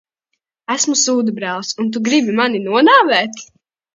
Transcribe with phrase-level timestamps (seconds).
[0.75, 3.41] Esmu sūdabrālis, un tu gribi mani nonāvēt?